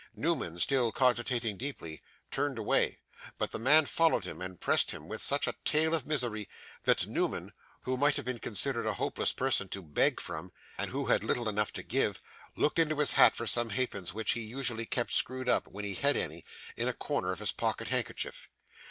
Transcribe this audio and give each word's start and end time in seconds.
Newman, 0.15 0.57
still 0.57 0.91
cogitating 0.91 1.57
deeply, 1.57 2.01
turned 2.31 2.57
away; 2.57 2.97
but 3.37 3.51
the 3.51 3.59
man 3.59 3.85
followed 3.85 4.25
him, 4.25 4.41
and 4.41 4.59
pressed 4.59 4.89
him 4.89 5.07
with 5.07 5.21
such 5.21 5.45
a 5.45 5.53
tale 5.63 5.93
of 5.93 6.07
misery 6.07 6.49
that 6.85 7.05
Newman 7.05 7.53
(who 7.81 7.95
might 7.97 8.15
have 8.15 8.25
been 8.25 8.39
considered 8.39 8.87
a 8.87 8.95
hopeless 8.95 9.31
person 9.31 9.69
to 9.69 9.83
beg 9.83 10.19
from, 10.19 10.51
and 10.79 10.89
who 10.89 11.05
had 11.05 11.23
little 11.23 11.47
enough 11.47 11.71
to 11.73 11.83
give) 11.83 12.19
looked 12.55 12.79
into 12.79 12.97
his 12.97 13.11
hat 13.13 13.35
for 13.35 13.45
some 13.45 13.69
halfpence 13.69 14.11
which 14.11 14.31
he 14.31 14.41
usually 14.41 14.87
kept 14.87 15.11
screwed 15.11 15.47
up, 15.47 15.67
when 15.67 15.85
he 15.85 15.93
had 15.93 16.17
any, 16.17 16.43
in 16.75 16.87
a 16.87 16.93
corner 16.93 17.31
of 17.31 17.37
his 17.37 17.51
pocket 17.51 17.89
handkerchief. 17.89 18.49